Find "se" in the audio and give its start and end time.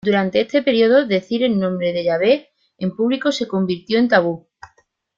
3.31-3.47